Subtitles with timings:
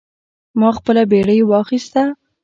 [0.59, 2.03] ما خپله بیړۍ واخیسته.